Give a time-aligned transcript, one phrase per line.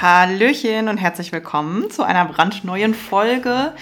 [0.00, 3.74] Hallöchen und herzlich willkommen zu einer brandneuen Folge.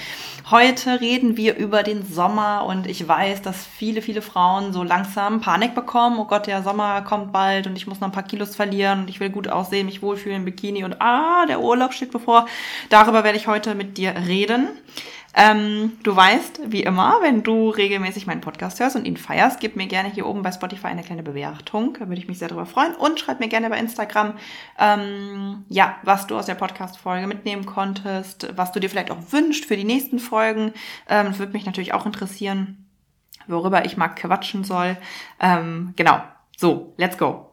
[0.50, 5.40] Heute reden wir über den Sommer und ich weiß, dass viele, viele Frauen so langsam
[5.40, 6.18] Panik bekommen.
[6.18, 9.10] Oh Gott, der Sommer kommt bald und ich muss noch ein paar Kilos verlieren und
[9.10, 12.46] ich will gut aussehen, mich wohlfühlen Bikini und ah, der Urlaub steht bevor.
[12.88, 14.70] Darüber werde ich heute mit dir reden.
[15.40, 19.76] Ähm, du weißt, wie immer, wenn du regelmäßig meinen Podcast hörst und ihn feierst, gib
[19.76, 21.96] mir gerne hier oben bei Spotify eine kleine Bewertung.
[21.96, 22.96] Da würde ich mich sehr darüber freuen.
[22.96, 24.34] Und schreib mir gerne bei Instagram,
[24.80, 29.64] ähm, ja, was du aus der Podcast-Folge mitnehmen konntest, was du dir vielleicht auch wünschst
[29.64, 30.72] für die nächsten Folgen.
[31.08, 32.88] Ähm, das würde mich natürlich auch interessieren,
[33.46, 34.96] worüber ich mal quatschen soll.
[35.38, 36.20] Ähm, genau.
[36.56, 37.52] So, let's go.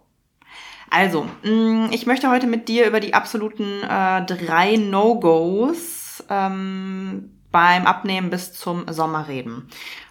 [0.89, 7.87] Also, mm, ich möchte heute mit dir über die absoluten äh, drei No-Gos ähm, beim
[7.87, 9.69] Abnehmen bis zum Sommer reden.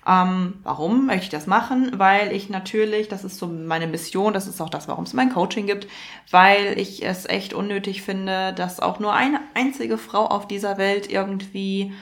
[0.08, 1.92] Ähm, warum möchte ich das machen?
[1.98, 5.30] Weil ich natürlich, das ist so meine Mission, das ist auch das, warum es mein
[5.30, 5.86] Coaching gibt,
[6.30, 11.12] weil ich es echt unnötig finde, dass auch nur eine einzige Frau auf dieser Welt
[11.12, 11.92] irgendwie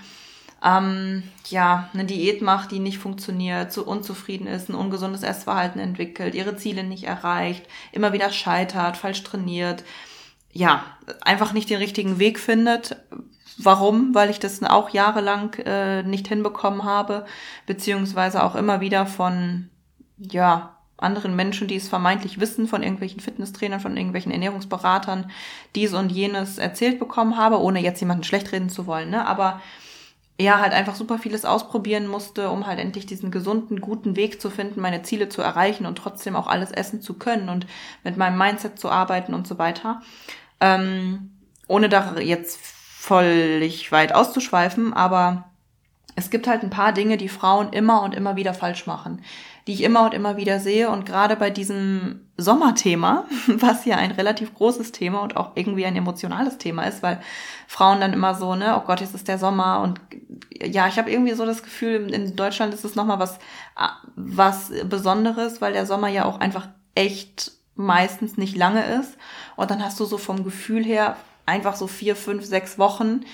[0.64, 6.36] ähm, ja, eine Diät macht, die nicht funktioniert, zu unzufrieden ist, ein ungesundes Essverhalten entwickelt,
[6.36, 9.82] ihre Ziele nicht erreicht, immer wieder scheitert, falsch trainiert,
[10.52, 10.84] ja,
[11.22, 12.96] einfach nicht den richtigen Weg findet,
[13.64, 14.14] Warum?
[14.14, 17.27] Weil ich das auch jahrelang äh, nicht hinbekommen habe,
[17.66, 19.69] beziehungsweise auch immer wieder von,
[20.19, 25.31] ja, anderen Menschen, die es vermeintlich wissen, von irgendwelchen Fitnesstrainern, von irgendwelchen Ernährungsberatern,
[25.75, 29.26] dies und jenes erzählt bekommen habe, ohne jetzt jemanden schlecht reden zu wollen, ne?
[29.26, 29.60] Aber
[30.41, 34.50] ja, halt einfach super vieles ausprobieren musste, um halt endlich diesen gesunden, guten Weg zu
[34.50, 37.66] finden, meine Ziele zu erreichen und trotzdem auch alles essen zu können und
[38.03, 40.00] mit meinem Mindset zu arbeiten und so weiter.
[40.60, 41.32] Ähm,
[41.69, 42.60] ohne da jetzt
[43.02, 45.50] völlig weit auszuschweifen, aber
[46.14, 49.22] es gibt halt ein paar Dinge, die Frauen immer und immer wieder falsch machen,
[49.66, 50.88] die ich immer und immer wieder sehe.
[50.88, 55.96] Und gerade bei diesem Sommerthema, was ja ein relativ großes Thema und auch irgendwie ein
[55.96, 57.20] emotionales Thema ist, weil
[57.66, 60.00] Frauen dann immer so, ne, oh Gott, jetzt ist der Sommer und
[60.62, 63.40] ja, ich habe irgendwie so das Gefühl, in Deutschland ist es nochmal was,
[64.14, 69.16] was Besonderes, weil der Sommer ja auch einfach echt meistens nicht lange ist.
[69.56, 71.16] Und dann hast du so vom Gefühl her
[71.47, 73.25] einfach so vier, fünf, sechs Wochen,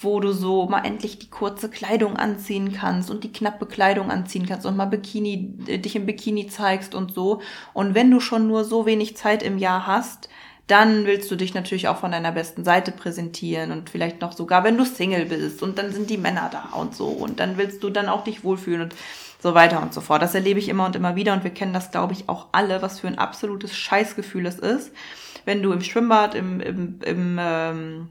[0.00, 4.46] wo du so mal endlich die kurze Kleidung anziehen kannst und die knappe Kleidung anziehen
[4.46, 7.40] kannst und mal Bikini, äh, dich im Bikini zeigst und so.
[7.74, 10.28] Und wenn du schon nur so wenig Zeit im Jahr hast,
[10.68, 14.64] dann willst du dich natürlich auch von deiner besten Seite präsentieren und vielleicht noch sogar,
[14.64, 17.82] wenn du Single bist und dann sind die Männer da und so und dann willst
[17.82, 18.94] du dann auch dich wohlfühlen und
[19.42, 20.20] so weiter und so fort.
[20.20, 22.82] Das erlebe ich immer und immer wieder und wir kennen das, glaube ich, auch alle,
[22.82, 24.92] was für ein absolutes Scheißgefühl es ist
[25.48, 28.08] wenn du im Schwimmbad, im, im, im, ähm,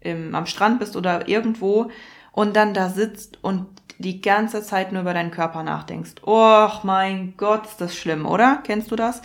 [0.00, 1.88] im, am Strand bist oder irgendwo
[2.32, 3.68] und dann da sitzt und
[3.98, 6.26] die ganze Zeit nur über deinen Körper nachdenkst.
[6.26, 8.58] Och mein Gott, ist das schlimm, oder?
[8.64, 9.22] Kennst du das?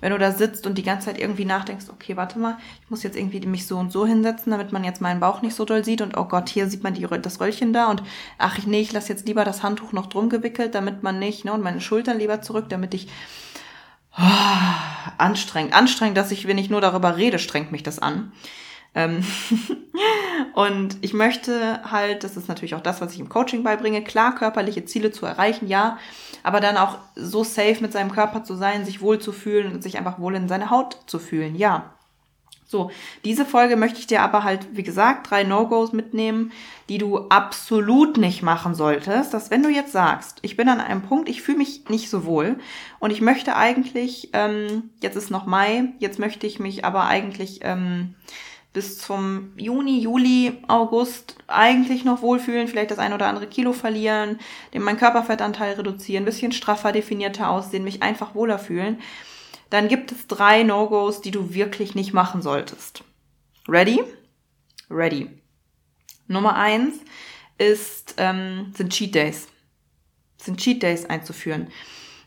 [0.00, 3.02] Wenn du da sitzt und die ganze Zeit irgendwie nachdenkst, okay, warte mal, ich muss
[3.02, 5.84] jetzt irgendwie mich so und so hinsetzen, damit man jetzt meinen Bauch nicht so doll
[5.84, 8.04] sieht und oh Gott, hier sieht man die, das Röllchen da und
[8.38, 11.52] ach nee, ich lasse jetzt lieber das Handtuch noch drum gewickelt, damit man nicht, ne,
[11.52, 13.08] und meine Schultern lieber zurück, damit ich
[14.18, 18.32] Oh, anstrengend, anstrengend, dass ich, wenn ich nur darüber rede, strengt mich das an.
[18.94, 19.24] Ähm
[20.54, 24.34] und ich möchte halt, das ist natürlich auch das, was ich im Coaching beibringe, klar
[24.34, 25.98] körperliche Ziele zu erreichen, ja,
[26.42, 29.82] aber dann auch so safe mit seinem Körper zu sein, sich wohl zu fühlen und
[29.82, 31.94] sich einfach wohl in seine Haut zu fühlen, ja.
[32.70, 32.90] So,
[33.24, 36.52] diese Folge möchte ich dir aber halt, wie gesagt, drei No-Gos mitnehmen,
[36.90, 39.32] die du absolut nicht machen solltest.
[39.32, 42.26] Dass wenn du jetzt sagst, ich bin an einem Punkt, ich fühle mich nicht so
[42.26, 42.58] wohl
[42.98, 47.60] und ich möchte eigentlich, ähm, jetzt ist noch Mai, jetzt möchte ich mich aber eigentlich
[47.62, 48.14] ähm,
[48.74, 54.38] bis zum Juni, Juli, August eigentlich noch wohlfühlen, vielleicht das ein oder andere Kilo verlieren,
[54.74, 58.98] den meinen Körperfettanteil reduzieren, bisschen straffer definierter aussehen, mich einfach wohler fühlen
[59.70, 63.04] dann gibt es drei No-Gos, die du wirklich nicht machen solltest.
[63.68, 64.02] Ready?
[64.90, 65.30] Ready.
[66.26, 66.94] Nummer eins
[67.58, 69.48] ist, ähm, sind Cheat Days.
[70.36, 71.68] Sind Cheat Days einzuführen.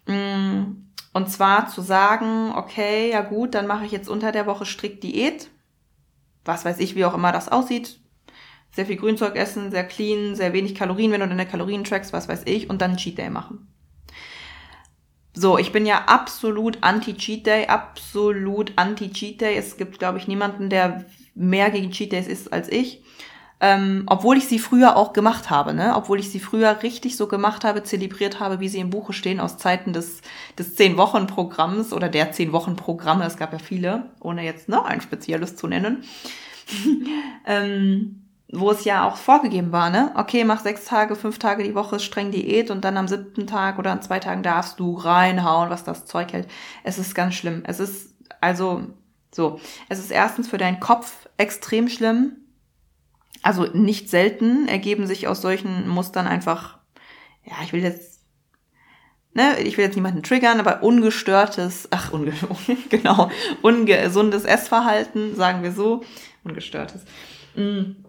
[0.06, 0.84] Mm,
[1.14, 5.04] und zwar zu sagen, okay, ja gut, dann mache ich jetzt unter der Woche strikt
[5.04, 5.50] Diät.
[6.46, 8.00] Was weiß ich, wie auch immer das aussieht.
[8.74, 12.28] Sehr viel Grünzeug essen, sehr clean, sehr wenig Kalorien, wenn du deine Kalorien trackst, was
[12.30, 13.70] weiß ich, und dann Cheat Day machen.
[15.33, 19.56] So, ich bin ja absolut anti-Cheat Day, absolut anti-Cheat Day.
[19.56, 21.06] Es gibt, glaube ich, niemanden, der
[21.36, 23.01] mehr gegen Cheat Days ist als ich.
[23.63, 25.95] Ähm, obwohl ich sie früher auch gemacht habe, ne?
[25.95, 29.39] Obwohl ich sie früher richtig so gemacht habe, zelebriert habe, wie sie im Buche stehen,
[29.39, 30.22] aus Zeiten des,
[30.57, 33.24] des Zehn-Wochen-Programms oder der Zehn-Wochen-Programme.
[33.24, 36.04] Es gab ja viele, ohne jetzt ne, ein spezielles zu nennen.
[37.45, 38.20] ähm,
[38.51, 40.12] wo es ja auch vorgegeben war, ne?
[40.15, 43.80] Okay, mach sechs Tage, fünf Tage die Woche streng Diät und dann am siebten Tag
[43.80, 46.48] oder an zwei Tagen darfst du reinhauen, was das Zeug hält.
[46.83, 47.63] Es ist ganz schlimm.
[47.65, 48.83] Es ist also
[49.33, 49.59] so.
[49.89, 52.42] Es ist erstens für deinen Kopf extrem schlimm
[53.42, 56.77] also nicht selten ergeben sich aus solchen Mustern einfach,
[57.44, 58.21] ja, ich will jetzt,
[59.33, 62.33] ne, ich will jetzt niemanden triggern, aber ungestörtes, ach, unge
[62.89, 63.31] genau,
[63.62, 66.04] ungesundes Essverhalten, sagen wir so,
[66.44, 67.04] ungestörtes.
[67.56, 68.04] Mm.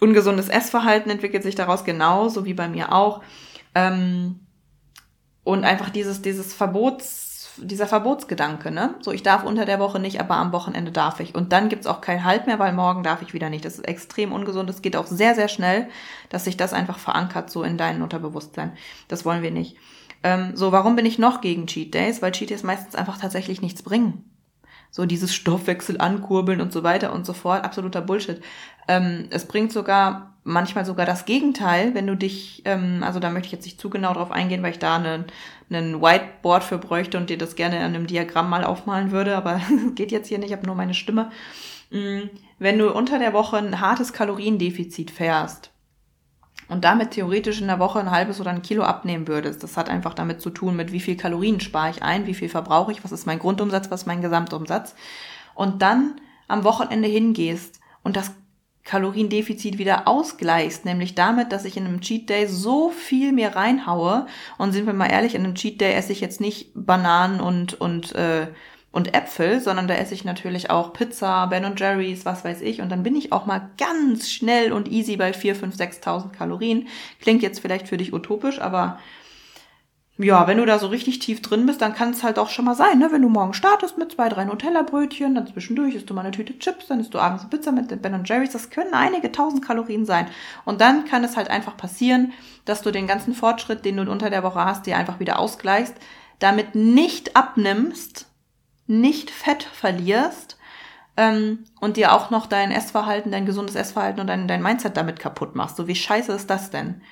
[0.00, 3.22] Ungesundes Essverhalten entwickelt sich daraus genauso wie bei mir auch.
[3.74, 4.40] Ähm,
[5.44, 8.94] und einfach dieses, dieses Verbots, dieser Verbotsgedanke, ne?
[9.00, 11.34] So, ich darf unter der Woche nicht, aber am Wochenende darf ich.
[11.34, 13.64] Und dann gibt's auch keinen Halt mehr, weil morgen darf ich wieder nicht.
[13.64, 14.68] Das ist extrem ungesund.
[14.70, 15.88] Es geht auch sehr, sehr schnell,
[16.28, 18.72] dass sich das einfach verankert so in deinem Unterbewusstsein.
[19.08, 19.76] Das wollen wir nicht.
[20.22, 22.22] Ähm, so, warum bin ich noch gegen Cheat Days?
[22.22, 24.37] Weil Cheat Days meistens einfach tatsächlich nichts bringen.
[24.90, 27.64] So dieses Stoffwechsel ankurbeln und so weiter und so fort.
[27.64, 28.40] Absoluter Bullshit.
[28.88, 33.46] Ähm, es bringt sogar manchmal sogar das Gegenteil, wenn du dich, ähm, also da möchte
[33.46, 35.26] ich jetzt nicht zu genau drauf eingehen, weil ich da einen,
[35.70, 39.60] einen Whiteboard für bräuchte und dir das gerne an einem Diagramm mal aufmalen würde, aber
[39.94, 41.30] geht jetzt hier nicht, ich habe nur meine Stimme.
[41.90, 45.70] Mm, wenn du unter der Woche ein hartes Kaloriendefizit fährst
[46.68, 49.88] und damit theoretisch in der Woche ein halbes oder ein Kilo abnehmen würdest, das hat
[49.88, 53.04] einfach damit zu tun, mit wie viel Kalorien spare ich ein, wie viel verbrauche ich,
[53.04, 54.94] was ist mein Grundumsatz, was ist mein Gesamtumsatz
[55.54, 58.32] und dann am Wochenende hingehst und das
[58.88, 64.26] Kaloriendefizit wieder ausgleichst, nämlich damit, dass ich in einem Cheat Day so viel mir reinhaue.
[64.56, 67.78] Und sind wir mal ehrlich, in einem Cheat Day esse ich jetzt nicht Bananen und
[67.78, 68.46] und äh,
[68.90, 72.80] und Äpfel, sondern da esse ich natürlich auch Pizza, Ben Jerry's, was weiß ich.
[72.80, 76.88] Und dann bin ich auch mal ganz schnell und easy bei 4, 5, 6.000 Kalorien.
[77.20, 78.98] Klingt jetzt vielleicht für dich utopisch, aber
[80.20, 82.64] ja, wenn du da so richtig tief drin bist, dann kann es halt auch schon
[82.64, 83.12] mal sein, ne?
[83.12, 86.58] Wenn du morgen startest mit zwei, drei Nutella-Brötchen, dann zwischendurch isst du mal eine Tüte
[86.58, 88.50] Chips, dann isst du abends eine Pizza mit Ben Jerry's.
[88.50, 90.26] Das können einige tausend Kalorien sein.
[90.64, 92.32] Und dann kann es halt einfach passieren,
[92.64, 95.94] dass du den ganzen Fortschritt, den du unter der Woche hast, dir einfach wieder ausgleichst,
[96.40, 98.27] damit nicht abnimmst,
[98.88, 100.58] nicht Fett verlierst
[101.16, 105.20] ähm, und dir auch noch dein Essverhalten, dein gesundes Essverhalten und dein, dein Mindset damit
[105.20, 105.76] kaputt machst.
[105.76, 107.02] So wie scheiße ist das denn?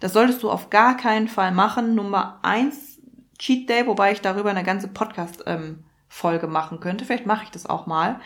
[0.00, 1.94] Das solltest du auf gar keinen Fall machen.
[1.94, 2.98] Nummer eins,
[3.38, 7.04] Cheat Day, wobei ich darüber eine ganze Podcast-Folge ähm, machen könnte.
[7.04, 8.20] Vielleicht mache ich das auch mal.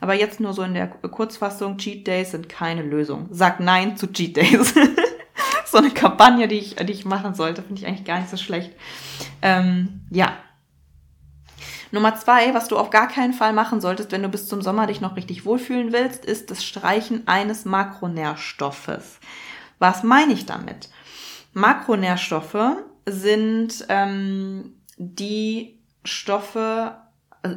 [0.00, 3.28] Aber jetzt nur so in der Kurzfassung, Cheat Days sind keine Lösung.
[3.30, 4.74] Sag Nein zu Cheat Days.
[5.66, 8.36] so eine Kampagne, die ich, die ich machen sollte, finde ich eigentlich gar nicht so
[8.36, 8.72] schlecht.
[9.40, 10.32] Ähm, ja.
[11.92, 14.86] Nummer zwei, was du auf gar keinen Fall machen solltest, wenn du bis zum Sommer
[14.86, 19.18] dich noch richtig wohlfühlen willst, ist das Streichen eines Makronährstoffes.
[19.78, 20.88] Was meine ich damit?
[21.52, 22.76] Makronährstoffe
[23.06, 26.96] sind ähm, die Stoffe,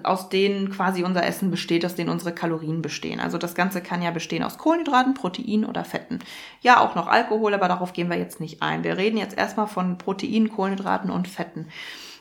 [0.03, 3.19] aus denen quasi unser Essen besteht, aus denen unsere Kalorien bestehen.
[3.19, 6.19] Also das Ganze kann ja bestehen aus Kohlenhydraten, Protein oder Fetten.
[6.61, 8.83] Ja, auch noch Alkohol, aber darauf gehen wir jetzt nicht ein.
[8.85, 11.67] Wir reden jetzt erstmal von Protein, Kohlenhydraten und Fetten.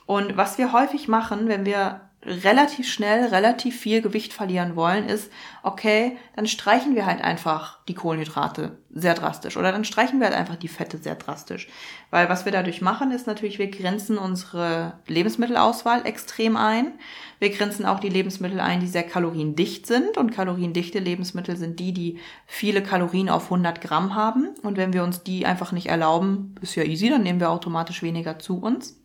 [0.06, 5.30] Und was wir häufig machen, wenn wir relativ schnell relativ viel Gewicht verlieren wollen, ist,
[5.64, 10.36] okay, dann streichen wir halt einfach die Kohlenhydrate sehr drastisch oder dann streichen wir halt
[10.36, 11.68] einfach die Fette sehr drastisch.
[12.10, 16.92] Weil was wir dadurch machen, ist natürlich, wir grenzen unsere Lebensmittelauswahl extrem ein.
[17.40, 21.92] Wir grenzen auch die Lebensmittel ein, die sehr kaloriendicht sind und kaloriendichte Lebensmittel sind die,
[21.92, 24.50] die viele Kalorien auf 100 Gramm haben.
[24.62, 28.02] Und wenn wir uns die einfach nicht erlauben, ist ja easy, dann nehmen wir automatisch
[28.02, 29.01] weniger zu uns.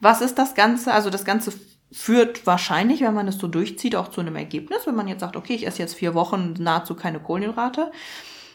[0.00, 0.92] Was ist das Ganze?
[0.92, 1.52] Also das Ganze
[1.92, 4.86] führt wahrscheinlich, wenn man es so durchzieht, auch zu einem Ergebnis.
[4.86, 7.92] Wenn man jetzt sagt, okay, ich esse jetzt vier Wochen nahezu keine Kohlenhydrate,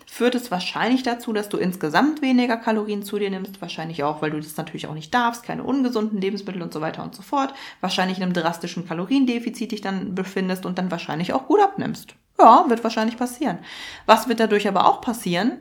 [0.05, 3.61] führt es wahrscheinlich dazu, dass du insgesamt weniger Kalorien zu dir nimmst.
[3.61, 7.03] Wahrscheinlich auch, weil du das natürlich auch nicht darfst, keine ungesunden Lebensmittel und so weiter
[7.03, 7.53] und so fort.
[7.79, 12.15] Wahrscheinlich in einem drastischen Kaloriendefizit dich dann befindest und dann wahrscheinlich auch gut abnimmst.
[12.39, 13.59] Ja, wird wahrscheinlich passieren.
[14.05, 15.59] Was wird dadurch aber auch passieren?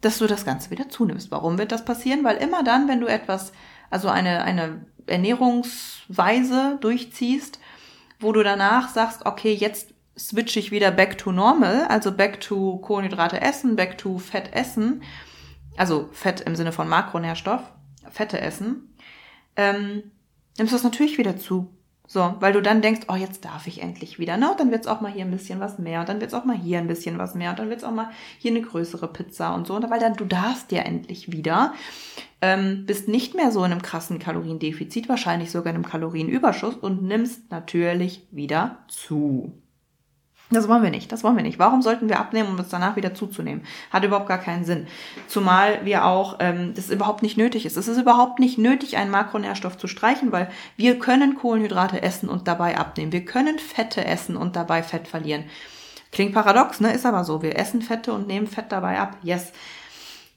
[0.00, 1.30] Dass du das Ganze wieder zunimmst.
[1.30, 2.24] Warum wird das passieren?
[2.24, 3.52] Weil immer dann, wenn du etwas,
[3.90, 7.58] also eine, eine Ernährungsweise durchziehst,
[8.20, 12.78] wo du danach sagst, okay, jetzt switch ich wieder back to normal, also back to
[12.78, 15.02] Kohlenhydrate essen, back to Fett essen,
[15.76, 17.62] also Fett im Sinne von Makronährstoff,
[18.10, 18.94] Fette essen,
[19.56, 20.10] ähm,
[20.56, 21.70] nimmst du das natürlich wieder zu.
[22.10, 24.38] So, weil du dann denkst, oh, jetzt darf ich endlich wieder.
[24.38, 24.50] Ne?
[24.50, 26.00] Und dann wird's auch mal hier ein bisschen was mehr.
[26.00, 27.50] Und dann wird's auch mal hier ein bisschen was mehr.
[27.50, 29.74] Und dann wird's auch mal hier eine größere Pizza und so.
[29.74, 31.74] Und weil dann du darfst ja endlich wieder.
[32.40, 37.02] Ähm, bist nicht mehr so in einem krassen Kaloriendefizit, wahrscheinlich sogar in einem Kalorienüberschuss und
[37.02, 39.60] nimmst natürlich wieder zu.
[40.50, 41.58] Das wollen wir nicht, das wollen wir nicht.
[41.58, 43.64] Warum sollten wir abnehmen, um es danach wieder zuzunehmen?
[43.90, 44.86] Hat überhaupt gar keinen Sinn.
[45.26, 47.76] Zumal wir auch, ähm, das überhaupt nicht nötig ist.
[47.76, 52.48] Es ist überhaupt nicht nötig, einen Makronährstoff zu streichen, weil wir können Kohlenhydrate essen und
[52.48, 53.12] dabei abnehmen.
[53.12, 55.44] Wir können Fette essen und dabei Fett verlieren.
[56.12, 56.94] Klingt paradox, ne?
[56.94, 57.42] Ist aber so.
[57.42, 59.18] Wir essen Fette und nehmen Fett dabei ab.
[59.22, 59.52] Yes.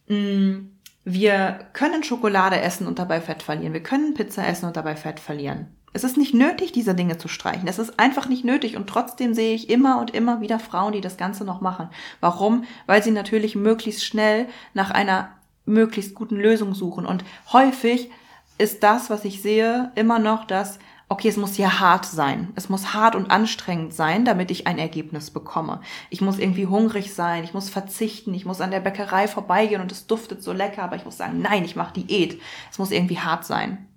[0.10, 0.72] Mm,
[1.04, 3.74] wir können Schokolade essen und dabei Fett verlieren.
[3.74, 5.68] Wir können Pizza essen und dabei Fett verlieren.
[5.94, 7.68] Es ist nicht nötig, diese Dinge zu streichen.
[7.68, 8.78] Es ist einfach nicht nötig.
[8.78, 11.90] Und trotzdem sehe ich immer und immer wieder Frauen, die das Ganze noch machen.
[12.22, 12.64] Warum?
[12.86, 15.30] Weil sie natürlich möglichst schnell nach einer
[15.66, 17.06] möglichst guten Lösung suchen.
[17.06, 18.10] Und häufig
[18.58, 20.80] ist das, was ich sehe, immer noch das,
[21.12, 22.54] okay, es muss ja hart sein.
[22.56, 25.82] Es muss hart und anstrengend sein, damit ich ein Ergebnis bekomme.
[26.10, 29.92] Ich muss irgendwie hungrig sein, ich muss verzichten, ich muss an der Bäckerei vorbeigehen und
[29.92, 32.40] es duftet so lecker, aber ich muss sagen, nein, ich mache Diät.
[32.72, 33.90] Es muss irgendwie hart sein.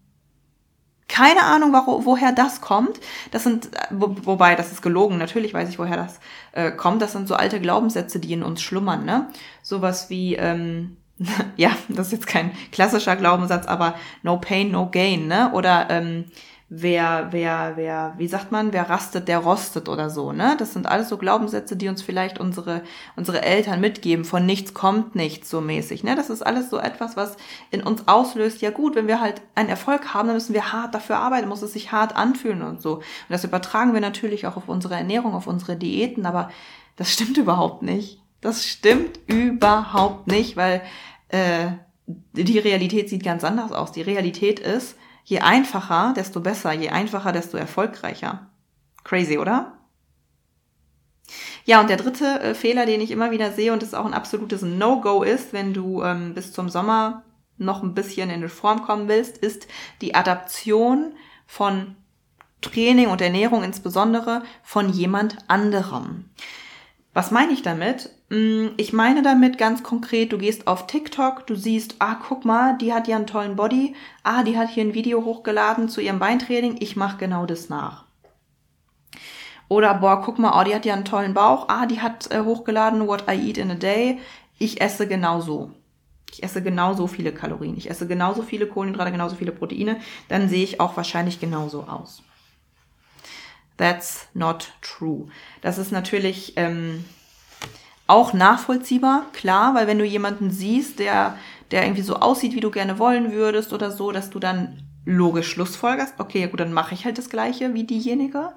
[1.07, 2.99] Keine Ahnung, wo, woher das kommt.
[3.31, 5.17] Das sind, wo, wobei, das ist gelogen.
[5.17, 6.19] Natürlich weiß ich, woher das
[6.51, 7.01] äh, kommt.
[7.01, 9.05] Das sind so alte Glaubenssätze, die in uns schlummern.
[9.05, 9.29] Ne?
[9.63, 10.97] Sowas wie, ähm,
[11.57, 13.95] ja, das ist jetzt kein klassischer Glaubenssatz, aber
[14.25, 15.29] no pain, no gain.
[15.29, 15.53] Ne?
[15.53, 16.25] Oder ähm,
[16.77, 20.57] wer, wer, wer, wie sagt man, wer rastet, der rostet oder so, ne?
[20.59, 22.83] Das sind alles so Glaubenssätze, die uns vielleicht unsere,
[23.15, 26.17] unsere Eltern mitgeben, von nichts kommt nichts so mäßig, ne?
[26.17, 27.37] Das ist alles so etwas, was
[27.71, 30.95] in uns auslöst, ja gut, wenn wir halt einen Erfolg haben, dann müssen wir hart
[30.95, 32.95] dafür arbeiten, muss es sich hart anfühlen und so.
[32.95, 36.51] Und das übertragen wir natürlich auch auf unsere Ernährung, auf unsere Diäten, aber
[36.97, 38.21] das stimmt überhaupt nicht.
[38.41, 40.83] Das stimmt überhaupt nicht, weil
[41.29, 41.69] äh,
[42.07, 43.93] die Realität sieht ganz anders aus.
[43.93, 48.51] Die Realität ist, Je einfacher, desto besser, je einfacher, desto erfolgreicher.
[49.05, 49.73] Crazy, oder?
[51.65, 54.15] Ja, und der dritte äh, Fehler, den ich immer wieder sehe und das auch ein
[54.15, 57.23] absolutes No-Go ist, wenn du ähm, bis zum Sommer
[57.57, 59.67] noch ein bisschen in Form kommen willst, ist
[60.03, 61.15] die Adaption
[61.47, 61.97] von
[62.61, 66.31] Training und Ernährung insbesondere von jemand anderem.
[67.15, 68.11] Was meine ich damit?
[68.29, 72.77] Mm, ich meine damit ganz konkret, du gehst auf TikTok, du siehst, ah, guck mal,
[72.77, 73.95] die hat ja einen tollen Body,
[74.25, 78.05] ah, die hat hier ein Video hochgeladen zu ihrem Beintraining, ich mache genau das nach.
[79.69, 82.41] Oder, boah, guck mal, oh, die hat ja einen tollen Bauch, ah, die hat äh,
[82.41, 84.19] hochgeladen, what I eat in a day,
[84.59, 85.71] ich esse genauso.
[86.33, 90.65] Ich esse genauso viele Kalorien, ich esse genauso viele Kohlenhydrate, genauso viele Proteine, dann sehe
[90.65, 92.25] ich auch wahrscheinlich genauso aus.
[93.77, 95.27] That's not true.
[95.61, 97.05] Das ist natürlich ähm,
[98.07, 101.37] auch nachvollziehbar, klar, weil wenn du jemanden siehst, der,
[101.71, 105.51] der irgendwie so aussieht, wie du gerne wollen würdest oder so, dass du dann logisch
[105.51, 108.53] schlussfolgerst, okay, ja gut, dann mache ich halt das gleiche wie diejenige.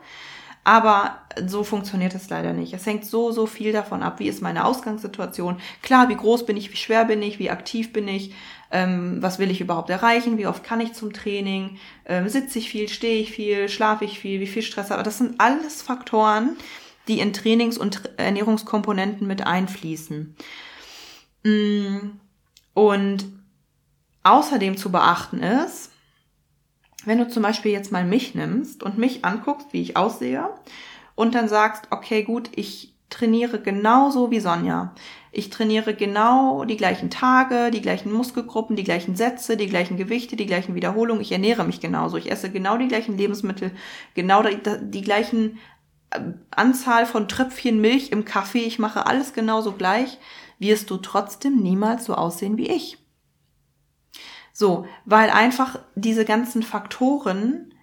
[0.64, 2.74] Aber so funktioniert es leider nicht.
[2.74, 5.62] Es hängt so, so viel davon ab, wie ist meine Ausgangssituation.
[5.82, 8.34] Klar, wie groß bin ich, wie schwer bin ich, wie aktiv bin ich,
[8.72, 12.70] ähm, was will ich überhaupt erreichen, wie oft kann ich zum Training, ähm, sitze ich
[12.70, 15.04] viel, stehe ich viel, schlafe ich viel, wie viel Stress habe.
[15.04, 16.58] Das sind alles Faktoren,
[17.08, 20.36] die in Trainings- und Ernährungskomponenten mit einfließen.
[21.44, 21.98] Mm,
[22.74, 23.26] und
[24.24, 25.92] außerdem zu beachten ist,
[27.06, 30.50] wenn du zum Beispiel jetzt mal mich nimmst und mich anguckst, wie ich aussehe,
[31.16, 34.94] und dann sagst, okay, gut, ich trainiere genauso wie Sonja.
[35.32, 40.36] Ich trainiere genau die gleichen Tage, die gleichen Muskelgruppen, die gleichen Sätze, die gleichen Gewichte,
[40.36, 41.22] die gleichen Wiederholungen.
[41.22, 42.18] Ich ernähre mich genauso.
[42.18, 43.72] Ich esse genau die gleichen Lebensmittel,
[44.14, 45.60] genau die, die gleichen
[46.10, 46.20] äh,
[46.52, 48.64] Anzahl von Tröpfchen Milch im Kaffee.
[48.64, 50.18] Ich mache alles genauso gleich.
[50.60, 52.98] Wirst du trotzdem niemals so aussehen wie ich.
[54.52, 57.76] So, weil einfach diese ganzen Faktoren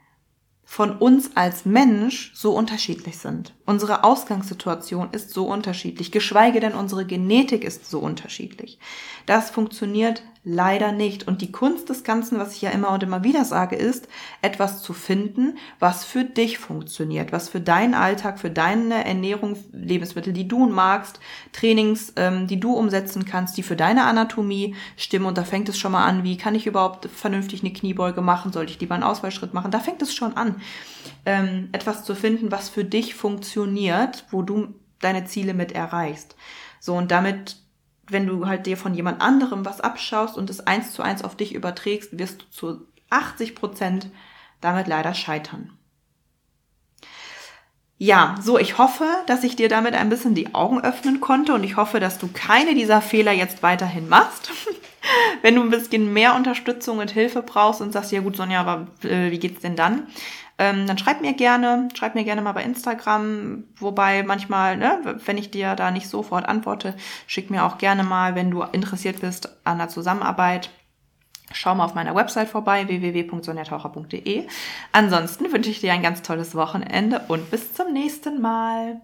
[0.65, 3.55] von uns als Mensch so unterschiedlich sind.
[3.67, 8.79] Unsere Ausgangssituation ist so unterschiedlich, geschweige denn unsere Genetik ist so unterschiedlich.
[9.25, 11.27] Das funktioniert leider nicht.
[11.27, 14.07] Und die Kunst des Ganzen, was ich ja immer und immer wieder sage, ist,
[14.43, 20.35] etwas zu finden, was für dich funktioniert, was für deinen Alltag, für deine Ernährung, Lebensmittel,
[20.35, 21.19] die du magst,
[21.53, 25.27] Trainings, ähm, die du umsetzen kannst, die für deine Anatomie stimmen.
[25.27, 28.53] Und da fängt es schon mal an, wie kann ich überhaupt vernünftig eine Kniebeuge machen?
[28.53, 29.71] Sollte ich lieber einen Ausfallschritt machen?
[29.71, 30.57] Da fängt es schon an,
[31.27, 36.37] ähm, etwas zu finden, was für dich funktioniert, wo du deine Ziele mit erreichst.
[36.81, 37.57] So, und damit
[38.09, 41.37] wenn du halt dir von jemand anderem was abschaust und es eins zu eins auf
[41.37, 44.11] dich überträgst, wirst du zu 80 Prozent
[44.61, 45.73] damit leider scheitern.
[47.97, 51.65] Ja, so, ich hoffe, dass ich dir damit ein bisschen die Augen öffnen konnte und
[51.65, 54.51] ich hoffe, dass du keine dieser Fehler jetzt weiterhin machst.
[55.43, 58.89] Wenn du ein bisschen mehr Unterstützung und Hilfe brauchst und sagst, ja gut, Sonja, aber
[59.09, 60.09] äh, wie geht's denn dann?
[60.59, 65.39] Ähm, dann schreib mir gerne, schreib mir gerne mal bei Instagram, wobei manchmal, ne, wenn
[65.39, 66.95] ich dir da nicht sofort antworte,
[67.27, 70.71] schick mir auch gerne mal, wenn du interessiert bist an der Zusammenarbeit.
[71.53, 74.47] Schau mal auf meiner Website vorbei, www.sonjataucher.de.
[74.93, 79.01] Ansonsten wünsche ich dir ein ganz tolles Wochenende und bis zum nächsten Mal.